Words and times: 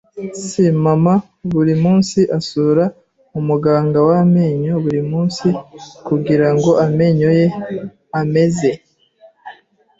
[S] 0.49 0.51
Mama 0.85 1.13
buri 1.51 1.73
munsi 1.83 2.19
asura 2.37 2.85
umuganga 3.39 3.99
w’amenyo 4.09 4.73
buri 4.83 5.01
munsi 5.11 5.47
kugirango 6.07 6.69
amenyo 6.85 7.29
ye 7.39 7.47
ameze. 8.19 8.71